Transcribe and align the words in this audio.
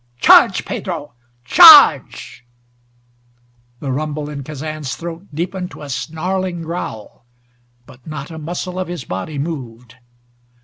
"Charge, 0.19 0.65
Pedro 0.65 1.13
charge!" 1.45 2.43
The 3.81 3.91
rumble 3.91 4.31
in 4.31 4.43
Kazan's 4.43 4.95
throat 4.95 5.27
deepened 5.31 5.69
to 5.69 5.83
a 5.83 5.91
snarling 5.91 6.63
growl, 6.63 7.23
but 7.85 8.07
not 8.07 8.31
a 8.31 8.39
muscle 8.39 8.79
of 8.79 8.87
his 8.87 9.05
body 9.05 9.37
moved. 9.37 9.97